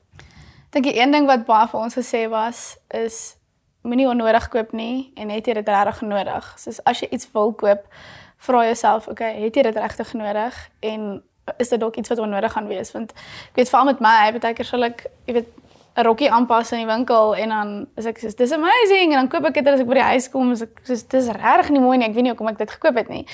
Dink 0.69 0.85
die 0.85 0.99
een 0.99 1.11
ding 1.11 1.27
wat 1.29 1.45
baie 1.45 1.67
vir 1.67 1.79
ons 1.79 1.97
gesê 1.97 2.27
was 2.29 2.77
is 2.93 3.37
moenie 3.81 4.07
onnodig 4.07 4.49
koop 4.53 4.73
nie 4.75 5.11
en 5.15 5.31
het 5.33 5.47
jy 5.47 5.53
dit 5.53 5.67
regtig 5.69 6.01
nodig? 6.01 6.51
Soos 6.59 6.81
as 6.89 7.01
jy 7.01 7.09
iets 7.15 7.29
wil 7.33 7.53
koop, 7.53 7.87
vra 8.45 8.65
jouself, 8.67 9.07
okay, 9.07 9.33
het 9.41 9.55
jy 9.55 9.63
dit 9.63 9.79
regtig 9.79 10.13
nodig 10.13 10.59
en 10.85 11.23
is 11.57 11.71
dit 11.71 11.79
dalk 11.81 11.97
iets 11.97 12.11
wat 12.11 12.19
onnodig 12.19 12.53
gaan 12.53 12.67
wees? 12.69 12.91
Want 12.93 13.15
ek 13.49 13.61
weet 13.61 13.71
veral 13.71 13.89
met 13.89 14.03
my, 14.03 14.15
baie 14.37 14.53
keer 14.53 14.67
sal 14.67 14.85
ek, 14.85 15.07
jy 15.25 15.39
weet 15.39 15.49
'n 15.99 16.05
rokkie 16.05 16.29
aanpas 16.31 16.71
in 16.71 16.83
die 16.83 16.87
winkel 16.87 17.35
en 17.35 17.49
dan 17.49 17.87
is 17.97 18.05
ek 18.05 18.19
soos 18.21 18.35
dis 18.35 18.51
amazing 18.55 19.11
en 19.11 19.17
dan 19.19 19.27
koop 19.27 19.45
ek 19.49 19.53
dit 19.59 19.67
as 19.67 19.81
ek 19.81 19.87
by 19.87 19.97
die 19.99 20.09
huis 20.13 20.29
kom, 20.29 20.51
is 20.51 20.61
ek 20.61 20.79
soos 20.87 21.03
dis 21.11 21.27
regtig 21.33 21.69
nie 21.75 21.81
mooi 21.83 21.97
nie. 21.97 22.07
Ek 22.07 22.13
weet 22.13 22.23
nie 22.23 22.31
hoekom 22.31 22.47
ek 22.47 22.57
dit 22.61 22.71
gekoop 22.71 22.95
het 22.95 23.09
nie. 23.09 23.25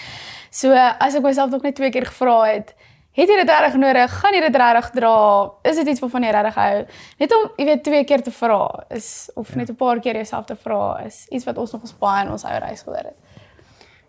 So 0.50 0.72
as 0.74 1.15
ek 1.15 1.22
myself 1.22 1.51
nog 1.51 1.62
net 1.62 1.75
twee 1.75 1.92
keer 1.92 2.06
gevra 2.06 2.44
het, 2.46 2.74
Het 3.16 3.30
jy 3.32 3.36
dit 3.40 3.50
reg 3.50 3.76
nodig? 3.80 4.16
Gaan 4.20 4.36
jy 4.36 4.42
dit 4.44 4.56
reg 4.60 4.90
dra? 4.92 5.18
Is 5.64 5.78
dit 5.80 5.88
iets 5.94 6.02
waarvan 6.04 6.26
jy 6.28 6.32
reg 6.36 6.58
hou? 6.60 6.80
Net 7.22 7.36
om, 7.38 7.46
jy 7.56 7.68
weet, 7.70 7.84
twee 7.86 8.04
keer 8.04 8.24
te 8.26 8.34
vra 8.36 8.58
is 8.92 9.30
of 9.40 9.54
ja. 9.54 9.62
net 9.62 9.70
'n 9.72 9.76
paar 9.80 10.02
keer 10.04 10.20
jouself 10.20 10.46
te 10.46 10.56
vra 10.56 11.00
is 11.06 11.26
iets 11.30 11.46
wat 11.46 11.58
ons 11.58 11.72
nog 11.72 11.82
ons 11.82 11.96
baie 11.98 12.26
in 12.26 12.32
ons 12.32 12.44
ouer 12.44 12.68
huis 12.68 12.82
geleer 12.82 13.08
het. 13.12 13.18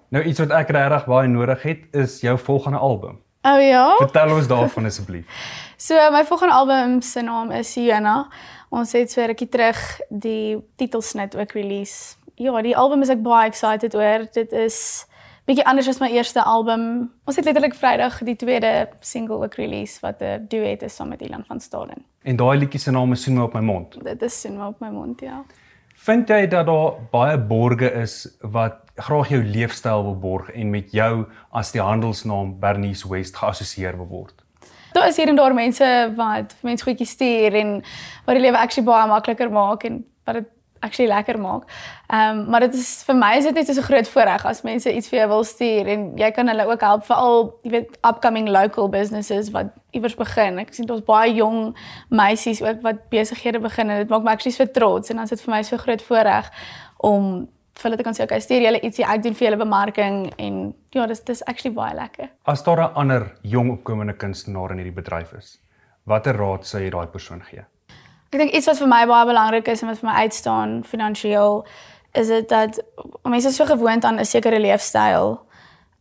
Nou 0.09 0.25
iets 0.25 0.39
wat 0.39 0.51
ek 0.51 0.71
reg 0.71 1.07
baie 1.07 1.29
nodig 1.29 1.63
het 1.63 1.95
is 1.95 2.21
jou 2.21 2.39
volgende 2.39 2.79
album. 2.79 3.23
O 3.43 3.55
oh, 3.55 3.63
ja. 3.63 3.95
Vertel 3.97 4.35
ons 4.35 4.49
daarvan 4.55 4.85
asseblief. 4.85 5.25
so 5.77 5.95
my 6.11 6.25
volgende 6.25 6.55
album 6.55 7.01
se 7.01 7.23
naam 7.23 7.51
is 7.51 7.73
Siena. 7.73 8.29
Ons 8.71 8.93
het 8.93 9.11
so 9.11 9.25
rukkie 9.25 9.49
terug 9.49 10.01
die 10.09 10.59
titelsnit 10.77 11.37
ook 11.37 11.53
release. 11.53 12.17
Ja, 12.35 12.63
die 12.63 12.77
album 12.77 13.03
is 13.03 13.09
ek 13.09 13.23
baie 13.23 13.47
excited 13.47 13.95
oor. 13.95 14.27
Dit 14.33 14.53
is 14.53 15.07
bietjie 15.47 15.65
anders 15.67 15.89
as 15.89 16.01
my 16.03 16.09
eerste 16.11 16.43
album. 16.43 17.11
Ons 17.25 17.37
het 17.39 17.47
letterlik 17.47 17.77
Vrydag 17.79 18.19
die 18.27 18.37
tweede 18.39 18.89
single 19.01 19.45
ook 19.45 19.55
release 19.55 20.01
wat 20.03 20.23
'n 20.23 20.47
duet 20.49 20.83
is 20.83 20.95
saam 20.95 21.09
met 21.09 21.23
Ilan 21.23 21.45
van 21.47 21.61
Staden. 21.61 22.05
En 22.23 22.37
daai 22.37 22.59
liedjie 22.59 22.81
se 22.81 22.91
naam 22.91 23.13
is 23.13 23.23
Soen 23.23 23.35
my 23.35 23.43
op 23.43 23.55
my 23.55 23.61
mond. 23.61 24.05
Dit 24.05 24.23
is 24.23 24.41
Soen 24.41 24.57
my 24.57 24.67
op 24.67 24.81
my 24.81 24.89
mond, 24.91 25.21
ja. 25.21 25.45
Vind 25.95 26.29
jy 26.29 26.47
dat 26.47 26.67
daar 26.67 26.93
baie 27.11 27.39
borge 27.39 27.93
is 27.93 28.37
wat 28.41 28.75
graag 28.95 29.29
jou 29.29 29.45
leefstyl 29.45 30.03
wil 30.03 30.19
borg 30.19 30.51
en 30.51 30.71
met 30.71 30.93
jou 30.93 31.27
as 31.51 31.73
die 31.73 31.81
handelsnaam 31.81 32.59
Bernice 32.61 33.09
West 33.09 33.37
geassosieer 33.37 33.97
word? 33.97 34.45
Daar 34.93 35.09
is 35.09 35.17
hier 35.17 35.29
en 35.29 35.37
daar 35.37 35.55
mense 35.55 36.13
wat 36.17 36.57
mense 36.63 36.85
goedjies 36.85 37.11
stuur 37.11 37.55
en 37.55 37.83
wat 38.25 38.35
die 38.35 38.45
lewe 38.45 38.59
actually 38.59 38.87
baie 38.87 39.09
makliker 39.09 39.51
maak 39.51 39.85
en 39.85 40.05
wat 40.25 40.35
dit 40.35 40.49
actually 40.81 41.09
lekker 41.09 41.39
maak. 41.41 41.63
Ehm 42.07 42.39
um, 42.39 42.51
maar 42.51 42.61
dit 42.61 42.75
is 42.75 43.03
vir 43.07 43.17
my 43.17 43.33
is 43.37 43.45
dit 43.45 43.55
net 43.55 43.67
so 43.67 43.81
'n 43.81 43.89
groot 43.89 44.09
voorreg 44.09 44.45
as 44.45 44.63
mense 44.63 44.93
iets 44.93 45.09
vir 45.09 45.19
jou 45.19 45.29
wil 45.29 45.45
stuur 45.45 45.87
en 45.87 46.13
jy 46.17 46.31
kan 46.31 46.49
hulle 46.49 46.67
ook 46.67 46.81
help 46.81 47.05
veral 47.05 47.59
jy 47.63 47.71
weet 47.71 47.99
upcoming 48.03 48.49
local 48.49 48.89
businesses 48.89 49.51
wat 49.51 49.67
iewers 49.91 50.15
begin. 50.15 50.59
Ek 50.59 50.75
sien 50.75 50.91
ons 50.91 51.05
baie 51.05 51.35
jong 51.35 51.77
meisies 52.09 52.63
ook 52.63 52.83
wat 52.83 53.09
besighede 53.11 53.59
begin 53.59 53.91
en 53.91 53.99
dit 53.99 54.09
maak 54.09 54.23
my 54.23 54.33
actually 54.33 54.57
so 54.57 54.67
trots 54.67 55.11
en 55.11 55.17
dan 55.17 55.25
is 55.25 55.31
dit 55.31 55.43
vir 55.43 55.55
my 55.55 55.63
so 55.63 55.77
groot 55.77 56.03
voorreg 56.03 56.51
om 56.97 57.49
vir 57.77 57.91
hulle 57.91 57.97
te 58.01 58.07
kan 58.07 58.17
sê 58.17 58.25
okay, 58.25 58.41
stuur 58.41 58.65
julle 58.65 58.81
ietsie, 58.81 59.05
ek 59.05 59.23
doen 59.23 59.35
vir 59.37 59.51
julle 59.51 59.61
bemarking 59.61 60.19
en 60.39 60.75
ja, 60.97 61.07
dis 61.07 61.21
dis 61.29 61.43
actually 61.45 61.75
baie 61.77 61.95
lekker. 61.95 62.31
As 62.45 62.65
daar 62.65 62.81
'n 62.81 62.95
ander 62.95 63.37
jong 63.43 63.71
opkomende 63.71 64.17
kunstenaar 64.17 64.73
in 64.73 64.79
hierdie 64.79 65.01
bedryf 65.03 65.33
is, 65.33 65.59
watter 66.05 66.37
raad 66.37 66.65
sou 66.65 66.81
jy 66.81 66.91
daai 66.91 67.07
persoon 67.07 67.43
gee? 67.51 67.65
Ek 68.37 68.43
dink 68.43 68.53
iets 68.53 68.67
wat 68.69 68.77
vir 68.77 68.89
my 68.93 68.99
baie 69.09 69.25
belangrik 69.25 69.69
is 69.73 69.81
en 69.81 69.89
wat 69.89 70.03
vir 70.03 70.11
my 70.11 70.15
uitstaan 70.27 70.73
finansiëel 70.85 71.55
is 72.21 72.29
dit 72.29 72.49
dat 72.51 72.77
mense 73.25 73.49
so 73.55 73.65
gewoond 73.65 74.05
aan 74.05 74.21
'n 74.21 74.29
sekere 74.29 74.59
leefstyl. 74.61 75.41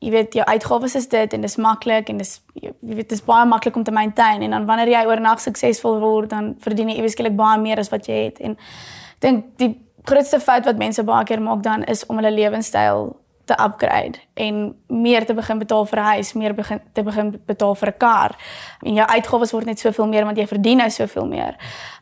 Jy 0.04 0.12
weet 0.12 0.34
jou 0.34 0.46
uitgawes 0.46 0.96
is 0.96 1.08
dit 1.08 1.34
en 1.34 1.42
dis 1.42 1.56
maklik 1.56 2.10
en 2.10 2.18
dis 2.18 2.42
jy 2.60 2.74
weet 2.82 3.10
dis 3.10 3.24
baie 3.24 3.46
maklik 3.46 3.76
om 3.76 3.84
te 3.84 3.92
maintain 3.92 4.42
en 4.42 4.52
dan 4.52 4.66
wanneer 4.66 4.88
jy 4.88 5.06
oornag 5.08 5.40
suksesvol 5.40 6.00
word 6.00 6.30
dan 6.30 6.56
verdien 6.60 6.90
jy 6.90 6.98
eweslik 6.98 7.36
baie 7.36 7.60
meer 7.60 7.80
as 7.80 7.90
wat 7.90 8.06
jy 8.06 8.26
het 8.26 8.40
en 8.40 8.52
ek 8.52 9.22
dink 9.22 9.58
die 9.58 9.80
grootste 10.04 10.40
fout 10.40 10.66
wat 10.66 10.78
mense 10.78 11.04
baie 11.04 11.24
keer 11.24 11.42
maak 11.42 11.64
dan 11.64 11.84
is 11.84 12.06
om 12.06 12.16
hulle 12.16 12.32
lewenstyl 12.32 13.16
te 13.46 13.54
upgrade 13.64 14.20
en 14.34 14.76
meer 14.88 15.26
te 15.26 15.34
begin 15.34 15.58
betaal 15.58 15.86
vir 15.86 16.00
'n 16.00 16.04
huis, 16.04 16.34
meer 16.34 16.54
begin 16.54 16.82
te 16.94 17.04
begin 17.04 17.42
betaal 17.46 17.76
vir 17.76 17.90
'n 17.90 17.98
kar. 17.98 18.36
En 18.82 18.94
jou 18.94 19.08
uitgawes 19.08 19.52
word 19.52 19.66
net 19.66 19.80
soveel 19.80 20.08
meer 20.08 20.26
want 20.26 20.38
jy 20.38 20.48
verdien 20.48 20.78
nou 20.78 20.90
soveel 20.90 21.28
meer. 21.28 21.56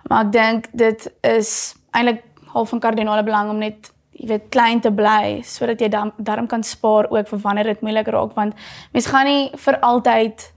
Maar 0.08 0.26
ek 0.26 0.32
dink 0.32 0.68
dit 0.72 1.12
is 1.22 1.76
eintlik 1.92 2.24
half 2.46 2.70
van 2.70 2.80
kardinale 2.80 3.24
belang 3.24 3.50
om 3.50 3.58
net 3.58 3.92
jy 4.12 4.28
weet 4.28 4.50
klein 4.50 4.80
te 4.80 4.92
bly 4.92 5.42
sodat 5.46 5.80
jy 5.80 5.90
dan 5.90 6.12
daarom 6.18 6.48
kan 6.48 6.64
spaar 6.64 7.10
ook 7.10 7.28
vir 7.28 7.40
wanneer 7.40 7.64
dit 7.64 7.82
moeilik 7.82 8.08
raak 8.08 8.34
want 8.34 8.54
mens 8.92 9.06
gaan 9.06 9.26
nie 9.26 9.50
vir 9.66 9.80
altyd 9.80 10.54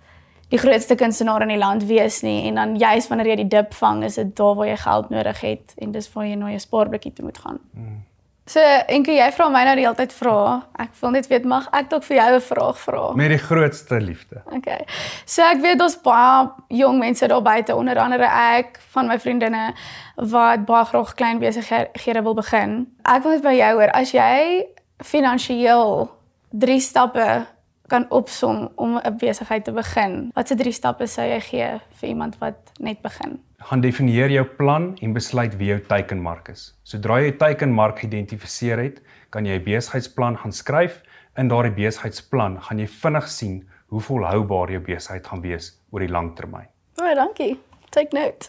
die 0.48 0.58
grootste 0.58 0.94
kunstenaar 0.94 1.42
in 1.42 1.48
die 1.48 1.58
land 1.58 1.86
wees 1.88 2.20
nie 2.22 2.46
en 2.48 2.60
dan 2.60 2.76
juist 2.78 3.08
wanneer 3.08 3.32
jy 3.32 3.36
die 3.42 3.48
dip 3.56 3.74
vang 3.74 4.04
is 4.04 4.14
dit 4.20 4.36
daar 4.36 4.54
waar 4.54 4.68
jy 4.68 4.76
geld 4.76 5.08
nodig 5.10 5.40
het 5.40 5.74
en 5.82 5.96
dis 5.96 6.12
waar 6.12 6.26
jy 6.26 6.36
na 6.38 6.52
jou 6.52 6.60
spaarblokkie 6.62 7.12
toe 7.12 7.24
moet 7.24 7.38
gaan. 7.38 7.58
Hmm. 7.74 8.04
So, 8.46 8.62
enke 8.94 9.10
jy 9.10 9.26
vra 9.34 9.48
my 9.50 9.64
nou 9.66 9.72
die 9.74 9.82
hele 9.82 9.98
tyd 9.98 10.12
vra. 10.14 10.36
Ek 10.78 10.92
wil 11.00 11.16
net 11.16 11.26
weet 11.26 11.46
mag 11.50 11.66
ek 11.74 11.88
dalk 11.90 12.04
vir 12.06 12.16
jou 12.16 12.34
'n 12.36 12.40
vraag 12.40 12.78
vra? 12.78 13.12
Met 13.18 13.30
die 13.34 13.42
grootste 13.42 13.98
liefde. 14.00 14.42
Okay. 14.54 14.86
So 15.24 15.42
ek 15.42 15.58
weet 15.58 15.78
daar's 15.78 15.96
baie 15.96 16.48
jong 16.68 16.98
mense 16.98 17.26
daar 17.26 17.42
buite, 17.42 17.74
onder 17.74 17.98
andere 17.98 18.24
ek 18.24 18.78
van 18.94 19.08
my 19.08 19.18
vriendinne 19.18 19.74
wat 20.16 20.64
baie 20.64 20.84
graag 20.84 21.14
klein 21.14 21.38
besighede 21.38 22.22
wil 22.22 22.34
begin. 22.34 22.86
Ek 23.02 23.22
wil 23.22 23.32
net 23.32 23.42
by 23.42 23.52
jou 23.52 23.72
hoor 23.74 23.90
as 23.90 24.12
jy 24.12 24.66
finansiëel 25.02 26.08
3 26.50 26.80
stappe 26.80 27.46
kan 27.88 28.06
opsom 28.10 28.70
om 28.76 28.98
'n 28.98 29.18
besigheid 29.18 29.64
te 29.64 29.72
begin. 29.72 30.30
Watse 30.34 30.54
3 30.54 30.72
stappe 30.72 31.06
sou 31.06 31.26
jy 31.26 31.40
gee 31.40 31.80
vir 32.00 32.08
iemand 32.08 32.38
wat 32.38 32.56
net 32.78 33.02
begin? 33.02 33.45
Gaan 33.58 33.80
definieer 33.80 34.30
jou 34.30 34.44
plan 34.58 34.90
en 35.00 35.12
besluit 35.12 35.54
wie 35.56 35.70
jou 35.72 35.78
teikenmark 35.88 36.48
is. 36.52 36.68
Sodra 36.84 37.20
jy 37.20 37.30
jou 37.30 37.36
teikenmark 37.40 38.02
geïdentifiseer 38.02 38.82
het, 38.82 39.00
kan 39.30 39.46
jy 39.46 39.58
'n 39.58 39.64
besigheidsplan 39.64 40.36
gaan 40.36 40.52
skryf. 40.52 41.02
In 41.36 41.48
daardie 41.48 41.72
besigheidsplan 41.72 42.60
gaan 42.62 42.78
jy 42.78 42.86
vinnig 42.86 43.28
sien 43.28 43.68
hoe 43.88 44.00
volhoubaar 44.00 44.70
jou 44.70 44.80
besigheid 44.80 45.26
gaan 45.26 45.40
wees 45.40 45.72
oor 45.90 46.00
die 46.00 46.08
lang 46.08 46.34
termyn. 46.36 46.68
Baie 46.96 47.10
oh, 47.12 47.16
dankie. 47.16 47.60
Take 47.90 48.16
note. 48.16 48.48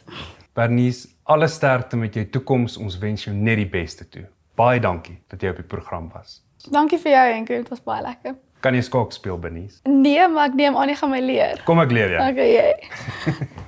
Bernice, 0.53 1.07
alle 1.23 1.47
sterkte 1.47 1.97
met 1.97 2.13
jou 2.13 2.25
toekoms. 2.25 2.77
Ons 2.77 2.97
wens 2.97 3.23
jou 3.23 3.35
net 3.35 3.57
die 3.57 3.69
beste 3.69 4.09
toe. 4.09 4.25
Baie 4.55 4.79
dankie 4.79 5.21
dat 5.29 5.41
jy 5.41 5.49
op 5.49 5.55
die 5.55 5.67
program 5.67 6.09
was. 6.13 6.41
Dankie 6.71 6.97
vir 6.97 7.11
jou 7.11 7.33
Enko, 7.33 7.53
dit 7.53 7.69
was 7.69 7.83
baie 7.83 8.01
lekker. 8.01 8.35
Kan 8.59 8.73
jy 8.73 8.81
skaak 8.81 9.11
speel, 9.13 9.37
Bernice? 9.37 9.79
Nee, 9.85 10.27
maar 10.27 10.49
ek 10.49 10.55
neem 10.57 10.77
aan 10.77 10.89
jy 10.89 10.95
gaan 10.95 11.09
my 11.13 11.21
leer. 11.21 11.61
Kom 11.65 11.79
ek 11.79 11.91
leer 11.91 12.17
jou. 12.17 12.29
Okay, 12.31 12.49
jy. 12.55 13.47